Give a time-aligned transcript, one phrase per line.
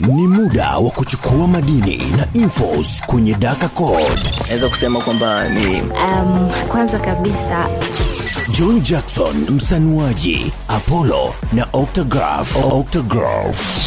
[0.00, 4.20] Ni muda wa kuchukua madini na infos kwenye Daka Code.
[4.46, 7.66] naweza kusema kwamba ni Um, kwanza kabisa
[8.58, 12.56] John Jackson msanuaji, Apollo na Octograph.
[12.72, 13.80] Octograph.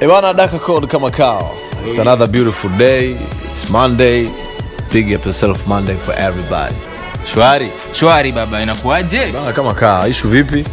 [0.00, 1.50] Ebana Daka Code kama kao.
[1.86, 3.16] It's another beautiful day.
[3.52, 4.28] It's Monday.
[4.92, 6.74] Big up yourself Monday for everybody.
[7.34, 7.70] Shwari.
[7.92, 10.06] shwari baba inakuaje Bana kama kaa.
[10.08, 10.64] Ishu vipi?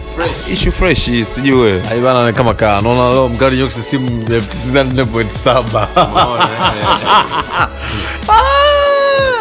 [0.54, 2.82] ishu fresh sijui wewe Ai bana kama kaa.
[2.82, 5.88] Naona leo mkali nyoksi simu 94.7.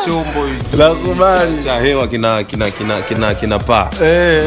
[0.04, 1.62] chombo Nakubali.
[1.64, 4.44] cha hewa kina kina kina kina kina paa Eh,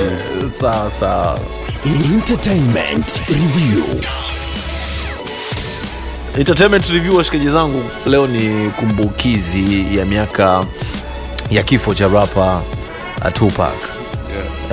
[0.59, 1.39] sawa sawa.
[2.13, 3.83] Entertainment Review.
[6.37, 10.63] Entertainment review washikaji zangu, leo ni kumbukizi ya miaka
[11.51, 12.61] ya kifo cha rapa
[13.25, 13.73] uh, Tupac.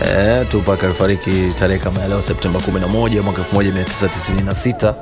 [0.07, 4.95] E, Tupac alifariki tarehe kama ya leo Septemba 11 mwaka 1996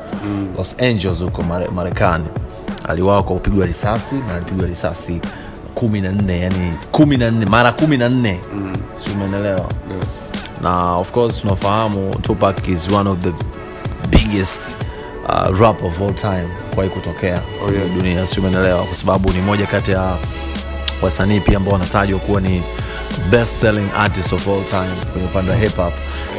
[0.58, 1.42] Los Angeles huko
[1.74, 2.24] Marekani.
[2.88, 5.20] Aliwawa kwa kupigwa risasi na alipigwa risasi
[5.74, 8.36] 14 yani 14 mara 14
[9.04, 9.68] si umeelewa?
[10.62, 13.32] na of course tunafahamu Tupac is one of the
[14.10, 14.76] biggest
[15.28, 17.88] uh, rap of all time kuwahi kutokea oh, yeah.
[17.96, 20.16] dunia si umeelewa kwa sababu ni moja kati ya
[21.02, 22.62] wasanii pia ambao wanatajwa kuwa ni
[23.30, 25.92] best selling artist of all time kwenye upande wa hip hop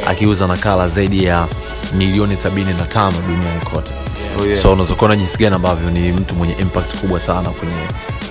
[0.06, 1.48] akiuza nakala zaidi ya
[1.94, 3.94] milioni 75 duniani kote.
[4.40, 4.58] Oh, yeah.
[4.62, 7.74] so unaweza kuona jinsi gani ambavyo ni mtu mwenye impact kubwa sana kwenye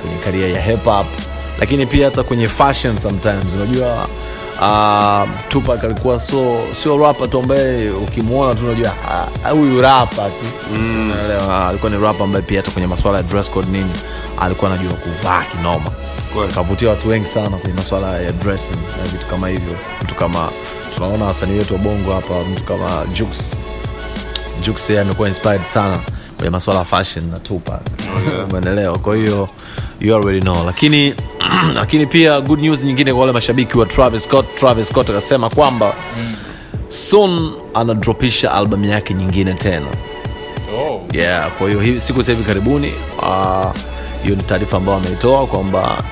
[0.02, 1.08] kwenye karia ya hip hop
[1.60, 3.46] lakini pia hata kwenye fashion sometimes.
[3.56, 4.08] Unajua
[4.64, 8.94] uh, Tupac alikuwa so sio rapa tu ambaye ukimwona tu unajua
[9.46, 10.46] ah, huyu rapa tu.
[10.76, 11.68] Unaelewa?
[11.70, 13.92] alikuwa ni rapa ambaye pia hata kwenye masuala ya dress code nini
[14.40, 15.92] alikuwa anajua kuvaa kinoma.
[16.56, 19.78] Kavutia watu wengi sana kwenye masuala ya dressing na vitu kama hivyo.
[20.04, 20.50] Mtu kama
[20.96, 23.52] tunaona wasanii wetu wa bongo hapa mtu kama Jux
[24.62, 26.00] Jux yeye amekuwa inspired sana
[26.38, 27.82] kwenye masuala ya fashion na Tupac.
[28.50, 28.98] Umeelewa?
[28.98, 29.50] Kwa hiyo
[30.00, 30.66] you already know.
[30.66, 31.14] Lakini
[31.76, 34.56] lakini pia good news nyingine kwa wale mashabiki wa Travis Scott.
[34.56, 35.94] Travis Scott akasema kwamba
[36.88, 39.88] soon anadropisha albamu yake nyingine tena.
[41.14, 43.74] Yeah kwa hiyo siku za hivi karibuni hiyo
[44.24, 46.04] hiyo ni taarifa ambayo ameitoa kwamba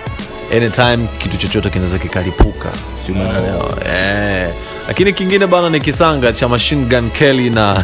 [0.57, 2.69] anytime kitu chochote kinaweza kikalipuka.
[3.05, 4.50] Si umeelewa eh.
[4.88, 7.84] lakini kingine bana ni kisanga cha machine gun kelly na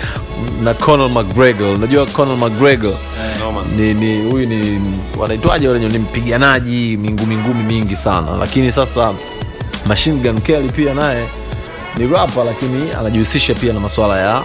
[0.64, 1.68] na conal mcgregor.
[1.74, 2.94] Unajua conal mcgregor
[3.76, 4.80] ni ni huyu ni
[5.18, 8.36] wanaitwaje wale ni mpiganaji mingumi ngumi mingi sana.
[8.40, 9.12] Lakini sasa
[9.86, 11.28] machine gun kelly pia naye
[11.96, 14.42] ni rapa lakini anajihusisha pia na masuala ya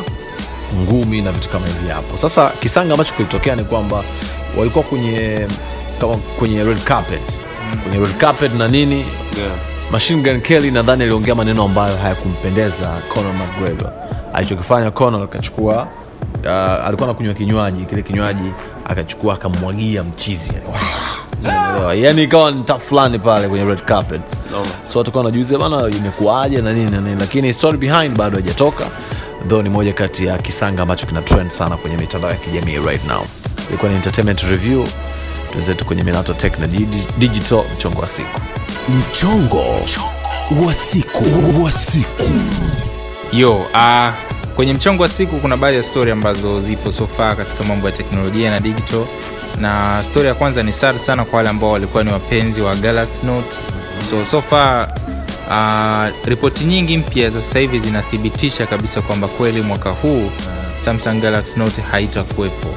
[0.76, 2.18] ngumi na vitu kama hivi hapo.
[2.18, 4.04] Sasa kisanga ambacho kilitokea ni kwamba
[4.58, 5.48] walikuwa kwenye
[6.02, 7.40] kama kwenye red carpet.
[7.84, 8.96] Kwenye red carpet na nini?
[9.38, 9.52] Yeah.
[9.92, 13.92] machine gun kelly nadhani aliongea maneno ambayo hayakumpendeza conor mcgregor.
[14.34, 15.88] Alichokifanya conor akachukua
[16.44, 18.52] uh, alikuwa anakunywa kinywaji kile kinywaji
[18.86, 20.52] akachukua akamwagia mchizi.
[21.96, 24.22] Yani ikawa nta fulani pale kwenye red carpet.
[24.88, 27.20] So watakuwa wanajiuliza bana imekuaje na nini na nini?
[27.20, 28.86] Lakini story behind bado haijatoka
[29.48, 33.08] though ni moja kati ya kisanga ambacho kina trend sana kwenye mitandao ya kijamii right
[33.08, 33.26] now.
[33.70, 34.86] Ilikuwa ni entertainment review
[35.54, 36.68] tuzetu kwenye minato tech na
[37.18, 38.42] digital mchongo wa siku.
[38.90, 39.60] Mchongo
[40.66, 41.24] wa siku.
[41.64, 42.24] Wa siku.
[43.34, 44.14] yo uh,
[44.56, 48.50] kwenye mchongo wa siku kuna baadhi ya stori ambazo zipo sofa katika mambo ya teknolojia
[48.50, 49.06] na digital.
[49.62, 53.26] Na stori ya kwanza ni sad sana kwa wale ambao walikuwa ni wapenzi wa galaxy
[53.26, 53.58] note.
[54.10, 54.94] So so far
[55.48, 60.32] uh, ripoti nyingi mpya za sasa hivi zinathibitisha kabisa kwamba kweli mwaka huu
[60.78, 62.70] samsung galaxy note haitakuwepo.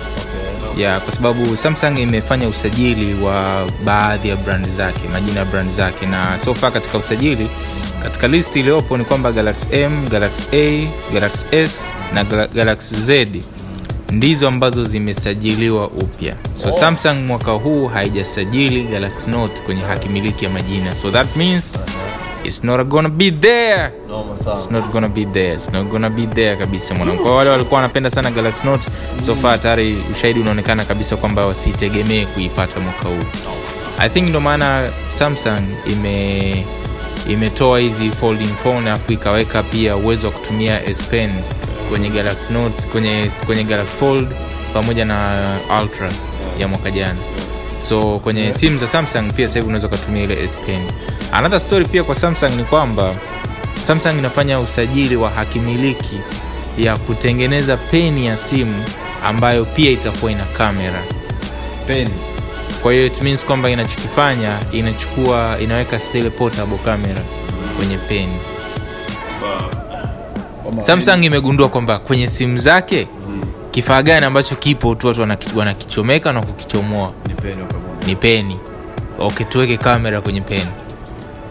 [0.76, 6.06] Ya kwa sababu samsung imefanya usajili wa baadhi ya brand zake majina ya brand zake.
[6.06, 7.48] Na so far katika usajili
[8.06, 13.28] katika listi iliyopo ni kwamba galaxy m galaxy a galaxy s na Gal- galaxy z
[14.10, 16.34] ndizo ambazo zimesajiliwa upya.
[16.54, 16.72] So oh.
[16.72, 20.94] samsung mwaka huu haijasajili galaxy note kwenye haki miliki ya majina.
[20.94, 21.72] So that means
[22.44, 23.90] it's not gonna be there.
[24.52, 25.54] It's not gonna be there.
[25.54, 27.22] It's not gonna be there kabisa mwanangu.
[27.22, 28.88] Kwa wale walikuwa wanapenda sana galaxy note
[29.22, 33.24] so far tayari ushahidi unaonekana kabisa kwamba wasitegemee kuipata mwaka huu.
[33.98, 36.66] I think ndo maana samsung ime
[37.28, 41.30] imetoa hizi folding phone alafu ikaweka pia uwezo wa kutumia s pen
[41.90, 44.28] kwenye galaxy note kwenye, kwenye galaxy fold
[44.74, 45.44] pamoja na
[45.82, 46.10] ultra
[46.58, 47.18] ya mwaka jana.
[47.78, 50.80] So kwenye simu za samsung pia sasa hivi unaweza ukatumia ile s pen.
[51.32, 53.14] Another story pia kwa samsung ni kwamba
[53.82, 56.20] samsung inafanya usajili wa hakimiliki
[56.78, 58.84] ya kutengeneza peni ya simu
[59.24, 61.02] ambayo pia itakuwa ina kamera.
[61.86, 62.10] Peni
[62.86, 67.20] kwa hiyo it means kwamba inachokifanya inachukua inaweka zile portable camera
[67.76, 68.36] kwenye peni
[70.80, 73.08] samsung imegundua kwamba kwenye simu zake
[73.70, 75.20] kifaa gani ambacho kipo tu watu
[75.56, 77.12] wanakichomeka na kukichomoa?
[78.06, 78.58] Ni peni
[79.18, 80.70] okay tuweke kamera kwenye peni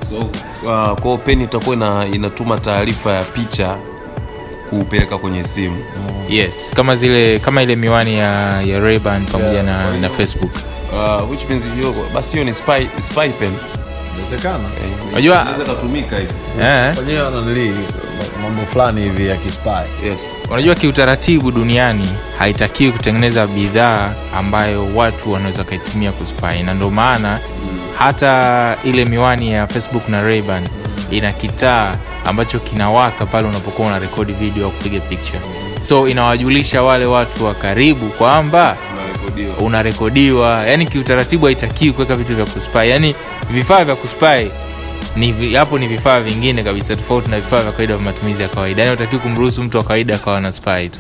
[0.10, 3.78] so uh, kwao peni itakuwa inatuma taarifa ya picha
[4.70, 5.78] kupeleka kwenye simu.
[6.30, 10.52] Yes kama zile kama ile miwani ya, ya rayban pamoja yeah, na, na facebook.
[10.94, 13.52] uh, which means hiyo basi hiyo ni spy, spy pen.
[15.12, 16.34] Unajua- inaweza katumika hivi.
[16.62, 17.24] Eh?
[17.24, 17.74] Wananili
[18.42, 20.06] mambo fulani hivi ya kispy.
[20.08, 20.34] yes.
[20.52, 22.10] Unajua kiutaratibu duniani
[22.40, 26.64] haitakiwi kutengeneza bidhaa ambayo watu wanaweza wakaitumia kuspy.
[26.66, 27.40] Na ndio maana
[27.98, 30.68] hata ile miwani ya facebook na rayban
[31.12, 35.40] ina kitaa ambacho kinawaka pale unapokuwa una rekodi video au kupiga picture.
[35.82, 39.58] So inawajulisha wale watu wa karibu kwamba unarekodiwa.
[39.58, 40.68] unarekodiwa.
[40.68, 43.16] Yani kiutaratibu haitakiwi kuweka vitu vya kuspai yani
[43.50, 44.52] vifaa vya kuspai
[45.16, 48.82] ni hapo ni vifaa vingine kabisa tofauti na vifaa vya kawaida vya matumizi ya kawaida.
[48.84, 51.00] Yani utakiwi kumruhusu mtu wa kawaida akawa na spy tu.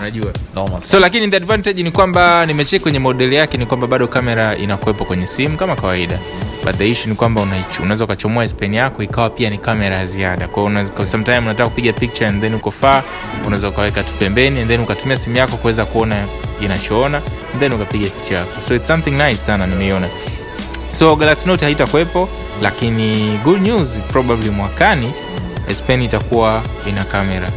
[0.00, 0.32] Unajua?
[0.54, 0.80] Noma.
[0.80, 5.04] so lakini the advantage ni kwamba nimecheki kwenye modeli yake ni kwamba bado kamera inakuwepo
[5.04, 6.18] kwenye simu kama kawaida
[6.66, 7.46] but the issue ni kwamba
[7.80, 10.48] unaweza ukachomoa spen yako ikawa pia ni kamera ya ziada.
[10.48, 10.70] Kwao
[11.06, 13.02] sometime unataka kupiga picture and then uko faa
[13.44, 16.26] unaweza ukaweka tu pembeni and then ukatumia simu yako kuweza kuona
[16.60, 17.16] inachoona
[17.52, 18.62] and then ukapiga picha yako.
[18.68, 20.08] So it's something nice sana nimeiona.
[20.92, 22.28] So galaxy haitakuwepo
[22.62, 25.12] lakini good news probably mwakani
[25.72, 27.50] spen itakuwa ina kamera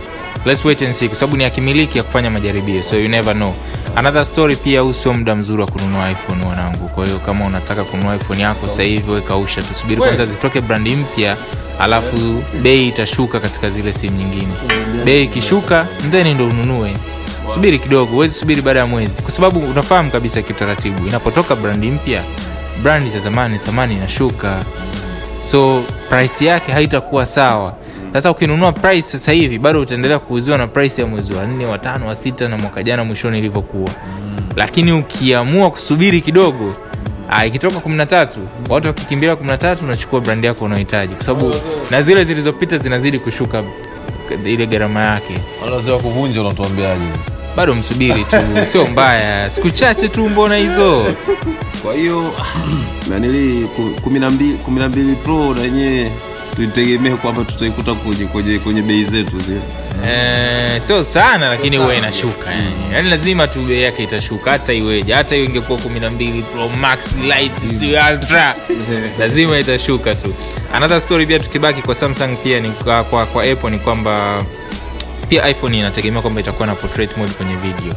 [0.46, 3.54] let's wait and see kwa sababu ni akimiliki ya kufanya majaribio so you never know.
[3.96, 7.84] Another story pia huu sio muda mzuri wa kununua iphone wanangu kwa hiyo kama unataka
[7.84, 11.38] kununua iphone yako sasa hivi wekausha tusubiri kwanza zitoke brandi mpya
[11.80, 14.54] alafu bei itashuka katika zile simu nyingine.
[15.06, 16.94] Bei ikishuka then ndo ununue.
[17.54, 19.22] Subiri kidogo huwezi subiri baada ya mwezi.
[19.22, 22.24] Kwa sababu unafahamu kabisa kiutaratibu inapotoka brandi mpya
[22.84, 24.60] brandi za zamani thamani inashuka.
[25.42, 27.74] So price yake haitakuwa sawa
[28.14, 32.08] sasa ukinunua price sasa hivi bado utaendelea kuuziwa na price ya mwezi wa nne watano
[32.08, 33.90] wa sita na mwaka jana mwishoni ilivyokuwa.
[34.56, 36.74] Lakini ukiamua kusubiri kidogo
[37.30, 38.28] ah, ikitoka 13
[38.70, 41.56] watu wakikimbilia 13 unachukua brand yako unaohitaji kwa sababu
[41.92, 43.64] na zile zilizopita zinazidi kushuka
[44.46, 45.40] ile gharama yake.
[45.64, 47.06] Wale wa kuvunja unatuambiaje?
[47.60, 49.50] bado msubiri tu sio mbaya.
[49.50, 51.06] Siku chache tu mbona hizo?
[51.82, 52.34] Kwa hiyo
[53.10, 53.68] nanili
[54.04, 54.32] kumi na
[54.64, 56.12] kumi na mbili pro na yenyewe
[56.56, 59.62] tuitegemee kwamba tutaikuta kwenye, kwenye, kwenye bei zetu zile
[60.08, 62.74] Eh, sio sana lakini huwa inashuka yani.
[62.94, 65.14] yani lazima tu bei yake itashuka hata iweje.
[65.14, 68.56] Hata hiyo ingekuwa 12 pro max light si ultra.
[69.20, 70.34] Lazima itashuka tu.
[70.74, 74.44] Another story pia tukibaki kwa samsung pia ni kwa, kwa, kwa apple ni kwamba
[75.30, 77.94] pia iphone inategemea kwamba itakuwa na portrait mode kwenye video.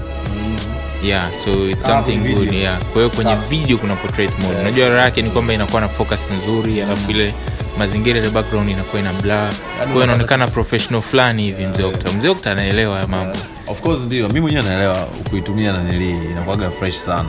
[1.04, 2.78] Yeah so it's something kwenye good yeah.
[2.78, 4.60] Kwa hiyo kwenye video kuna portrait mode.
[4.60, 7.34] Unajua raha yake ni kwamba inakuwa na focus nzuri alafu ile
[7.78, 9.48] mazingira ile background inakuwa ina blur
[9.82, 13.36] kwa hiyo inaonekana professional fulani hivi mzee Okta mzee Okta anaelewa haya mambo
[13.68, 14.28] Of course ndio.
[14.28, 14.94] Mimi mwenyewe naelewa
[15.30, 17.28] kuitumia na nili inakuwaga fresh sana.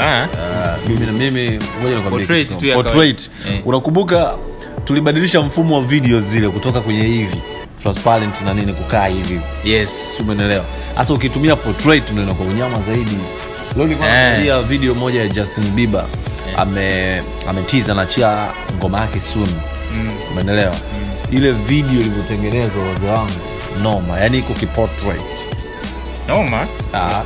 [0.00, 1.42] ah Uh, mimi mimi
[1.80, 2.60] ngoja nikwambie Portrait kitu.
[2.60, 3.30] tu ya Portrait.
[3.30, 3.56] kawaida.
[3.58, 3.66] Eh.
[3.66, 4.34] Unakumbuka
[4.84, 7.36] tulibadilisha mfumo wa video zile kutoka kwenye hivi
[7.82, 9.40] transparent na nini kukaa hivi.
[9.64, 10.64] yes umeelewa?
[10.96, 13.16] Sasa ukitumia portrait ndio inakuwa unyama zaidi.
[13.76, 14.60] Leo nilikuwa Eh.
[14.64, 16.04] video moja ya Justin Bieber
[16.56, 19.48] ame ametiza anachia ngoma yake soon.
[19.94, 20.10] mm.
[20.32, 20.74] Umeelewa?
[21.30, 23.30] Ile video ilivyotengenezwa wazee wangu
[23.82, 25.46] noma, yani iko kiportrait.
[26.28, 27.22] noma Ah,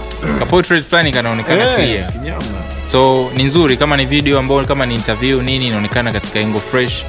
[0.88, 2.44] fulani kanaonekana eh, clear kinyama.
[2.90, 7.04] so ni nzuri kama ni video ambayo kama ni interview nini inaonekana katika engo fresh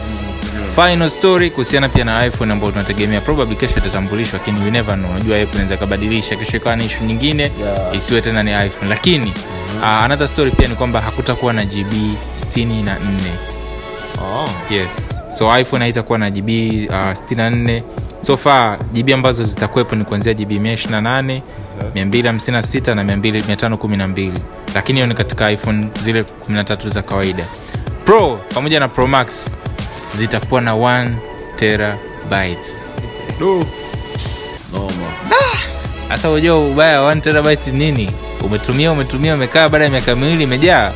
[0.76, 3.22] final story kuhusiana pia na iphone ambayo tunategemea.
[3.22, 5.12] Probably kesho itatambulishwa lakini we never know.
[5.12, 7.96] Unajua apple inaweza kabadilisha kesho ikawa ni ishu nyingine Yeah.
[7.96, 8.90] isiwe tena ni iphone.
[8.90, 9.34] Lakini
[9.80, 11.94] uh, another story pia ni kwamba hakutakuwa na gb
[12.56, 12.96] 64
[14.22, 14.50] Oh.
[14.74, 15.22] yes.
[15.38, 17.82] So iphone haitakuwa na gb uh, 64
[18.22, 21.42] so far gb ambazo zitakuwepo ni kuanzia gb 128
[21.96, 24.32] 256 na 512
[24.76, 27.48] lakini hiyo ni katika iphone zile 13 za kawaida.
[28.06, 29.50] Pro pamoja na pro max
[30.16, 31.12] zitakuwa na 1
[31.56, 32.74] terabyte.
[34.74, 34.92] Noma.
[36.10, 38.12] sasa unajua ubaya wa 1 terabyte nini?
[38.44, 40.92] Umetumia umetumia umekaa baada ya miaka miwili imejaa.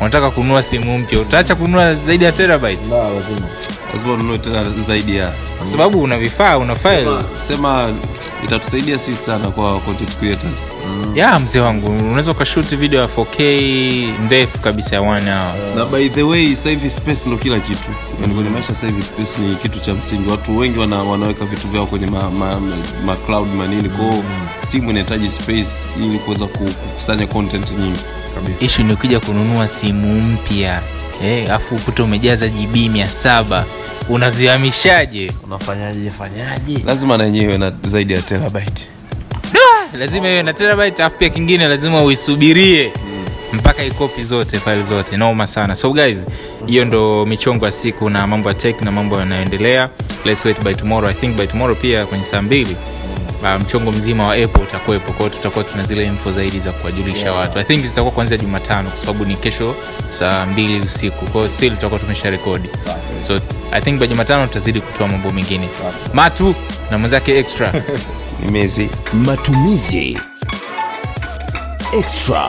[0.00, 1.20] Unataka kununua simu mpya.
[1.20, 2.90] Utaacha kununua zaidi ya terabyte?
[2.90, 3.46] La, lazima.
[3.94, 7.04] Lazima ununue tena zaidi ya kwa sababu una vifaa una file.
[7.04, 7.92] Sema, sema
[8.44, 10.56] itatusaidia sisi sana kwa content creators.
[11.14, 15.52] Ya mzee wangu unaweza ukashuti video ya 4k ndefu kabisa ya one hour.
[15.76, 17.88] Na by the way sahivi space ndo kila kitu.
[18.34, 20.30] Kwenye maisha sahivi space ni kitu cha msingi.
[20.30, 24.22] Watu wengi wana, wanaweka vitu vyao kwenye ma, ma, ma, ma cloud manini kwao
[24.56, 28.00] simu inahitaji space ili kuweza kukusanya content nyingi.
[28.60, 30.82] Ishu ni ukija kununua simu mpya
[31.24, 33.64] eh, afu ukuta umejaza gb 700
[34.08, 35.32] unazihamishaje?
[35.44, 36.78] Unafanyaje fanyaje?
[36.86, 38.88] Lazima na yenyewe na zaidi ya terabyte.
[39.98, 42.92] Lazima iwe na terabyte alafu pia kingine lazima uisubirie.
[43.52, 45.16] Mpaka ikopi zote faili zote.
[45.16, 45.74] Noma sana.
[45.74, 46.26] So guys
[46.66, 49.88] hiyo ndo michongo ya siku na mambo ya tech na mambo yanayoendelea.
[50.24, 51.10] Let's wait by tomorrow.
[51.10, 52.76] I think by tomorrow pia kwenye saa mbili
[53.58, 55.12] mchongo mzima wa apple utakuwepo.
[55.12, 57.36] Kwao tutakuwa tuna zile info zaidi za kuwajulisha yeah.
[57.38, 57.58] watu.
[57.58, 59.74] I think zitakuwa kuanzia jumatano kwa sababu ni kesho
[60.08, 61.26] saa mbili usiku.
[61.26, 62.68] Kwao still tutakuwa tumesha rekodi
[63.18, 63.40] so
[63.72, 65.68] i think by jumatano tutazidi kutoa mambo mengine.
[66.14, 66.54] Matu
[66.90, 67.72] na mwenzake extra.
[68.44, 70.18] Nimezi Matumizi.
[71.98, 72.48] Extra.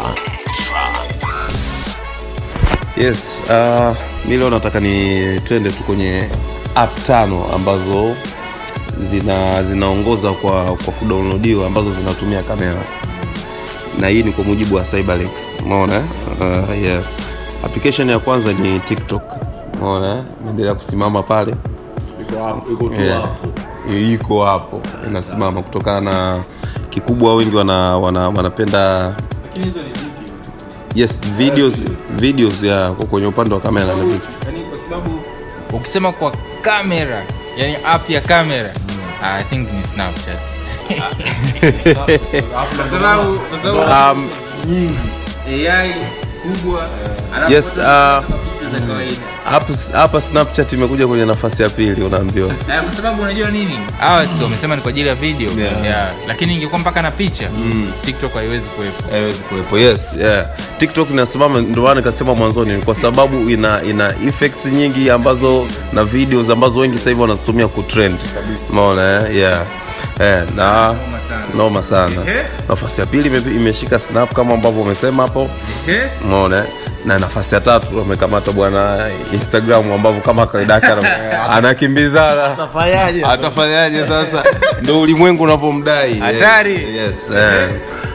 [2.98, 6.30] yes uh, mi leo nataka ni twende tu kwenye
[6.76, 8.16] app tano ambazo
[9.02, 12.82] zina zinaongoza kwa kwa kudownloadiwa ambazo zinatumia kamera.
[14.00, 15.32] Na hii ni kwa mujibu wa cyberlink.
[15.66, 17.04] Umeona uh, yeah.
[17.64, 19.24] application ya kwanza ni tiktok.
[19.74, 21.56] Umeona imeendelea kusimama pale.
[23.04, 24.12] Yeah.
[24.12, 26.44] iko hapo inasimama kutokana na
[26.90, 29.16] kikubwa wengi wana, wana, wanapenda
[30.96, 31.84] yes videos
[32.16, 34.28] videos ya kwenye upande wa kamera na vitu
[35.74, 37.26] ukisema kwa kamera
[37.58, 38.74] yani app ya kamera
[39.34, 40.40] i think in snapchat.
[42.78, 44.30] Kwa sababu- kwa sababu um,
[45.48, 45.94] AI
[46.44, 46.88] kubwa
[47.50, 52.82] Yes, uh, picha za kawaida hapa hapa snapchat imekuja kwenye nafasi ya pili unaambiwa Eh,
[52.84, 55.84] kwa sababu unajua nini hawa si wamesema ni kwa ajili ya video Yeah.
[55.84, 56.14] yeah.
[56.28, 57.50] lakini ingekuwa mpaka na picha
[58.02, 60.46] tiktok haiwezi kuwepo haiwezi kuwepo yes yeah.
[60.78, 66.50] tiktok inasimama ndio maana nikasema mwanzoni kwa sababu ina ina effects nyingi ambazo na videos
[66.50, 68.20] ambazo wengi sasa hivi wanazitumia kutrend
[68.70, 69.36] umeona eh?
[69.36, 69.66] yeah.
[70.20, 70.96] Eh, na
[71.56, 72.16] noma sana.
[72.70, 75.50] nafasi ya pili ime- imeshika snap kama ambavyo umesema hapo.
[75.84, 76.00] Okay?
[76.24, 76.58] umeona?
[76.58, 76.64] Eh?
[77.06, 78.98] na nafasi ya tatu amekamata bwana
[79.34, 80.82] instagram ambavyo kama kawaida
[81.50, 82.58] anakimbizana
[83.24, 84.44] atafanyaje sasa?
[84.82, 86.20] Ndo ulimwengu unavyomdai.
[86.20, 86.96] Hatari.
[86.98, 87.70] yes, eh.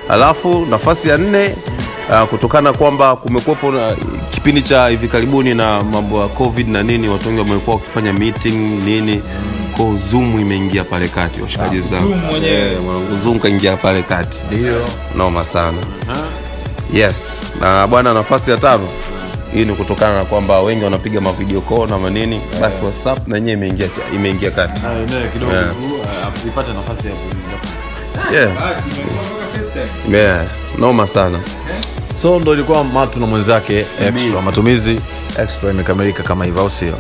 [0.09, 1.55] alafu nafasi ya nne
[2.11, 3.97] uh, kutokana kwamba kumekuwepo na
[4.31, 8.83] kipindi cha hivi karibuni na mambo ya covid na nini watu wengi wamekuwa wakifanya meeting
[8.85, 9.23] nini
[9.77, 12.09] ko Zumu imeingia pale kati washikaji zangu.
[12.09, 12.45] Zoom.
[12.45, 14.39] Eh, mwanangu zoom kaingia pale kati.
[14.51, 14.81] Ndio.
[15.17, 15.79] Noma sana.
[16.93, 17.43] Yes.
[17.61, 18.89] Na bwana nafasi ya tano.
[19.55, 22.41] Hii ni kutokana na kwamba wengi wanapiga mavideo call na manini.
[22.61, 24.81] Basi whatsapp na yenyewe imeingia imeingia kati.
[25.33, 25.71] Kidogo Yeah.
[25.71, 27.15] uh, ipate nafasi ya
[28.41, 28.51] yeah.
[30.13, 30.45] yeah.
[30.79, 31.39] noma sana.
[32.23, 34.43] So ndo ilikuwa matu na mwenzake extra.
[34.43, 35.01] Matumizi
[35.39, 36.95] extra imekamilika kama hivyo au sio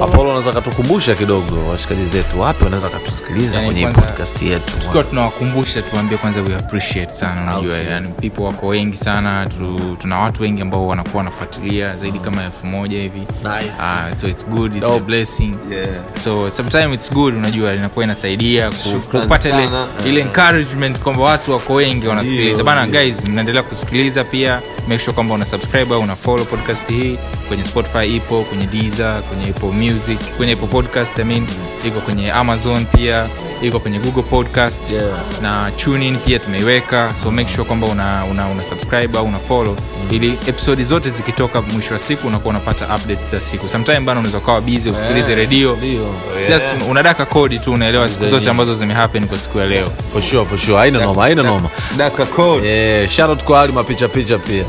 [0.00, 2.40] oh, anaweza katukumbusha kidogo washikaji zetu.
[2.40, 4.78] Wapi wanaweza katusikiliza Yani kwenye podcast yetu?
[4.78, 7.42] tukiwa tunawakumbusha tuambie kwanza we appreciate sana.
[7.42, 12.44] Unajua yani people wako wengi sana tu, tuna watu wengi ambao wanakuwa wanafuatilia zaidi kama
[12.44, 13.18] elfu moja hivi.
[13.20, 13.72] Nice.
[13.78, 15.54] uh, so it's good it's a blessing.
[15.70, 15.88] Yeah.
[16.24, 18.70] so sometimes it's good unajua inakuwa inasaidia
[19.10, 19.68] kupata ile,
[20.06, 22.64] ile encouragement kwamba watu wako wengi wanasikiliza.
[22.64, 24.60] Bana guys mnaendelea kusikiliza pia.
[24.88, 27.18] Make sure kwamba una subscribe au una follow podcast hii.
[27.48, 31.46] Kwenye spotify ipo kwenye Deezer, kwenye apple music kwenye apple podcast I mean,
[31.86, 33.26] iko kwenye amazon pia
[33.62, 35.04] iko kwenye google podcast Yeah.
[35.42, 37.14] na tunin pia tumeiweka.
[37.22, 40.08] So make sure kwamba una, una, una subscribe au una follow mm.
[40.14, 43.68] ili episodi zote zikitoka mwisho wa siku unakuwa unapata update za siku.
[43.68, 46.48] Sometime bana unaweza ukawa bizi usikilize redio yeah.
[46.50, 49.88] just unadaka kodi tu unaelewa siku zote ambazo zimehappen kwa siku ya leo.
[50.12, 50.78] For sure for sure.
[50.78, 51.70] Haina noma haina noma.
[51.96, 53.08] daka code yeah.
[53.08, 54.64] shout out kwa hali mapichapicha pia.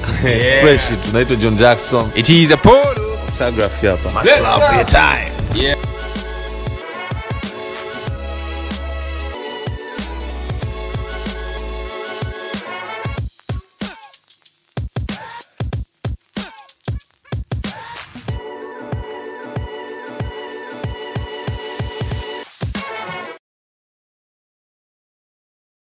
[0.62, 2.06] Fresh tunaitwa John Jackson.
[2.16, 3.03] It is a polo
[3.34, 4.12] photography hapa.
[4.12, 5.32] Much love for your time.
[5.56, 5.93] Yeah